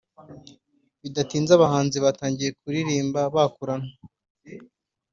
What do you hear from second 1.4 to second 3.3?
abahanzi batangiye kuririmba